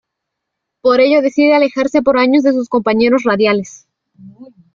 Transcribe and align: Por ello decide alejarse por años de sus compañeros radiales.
Por 0.81 0.99
ello 0.99 1.21
decide 1.21 1.53
alejarse 1.53 2.01
por 2.01 2.17
años 2.17 2.41
de 2.41 2.53
sus 2.53 2.67
compañeros 2.69 3.21
radiales. 3.23 3.85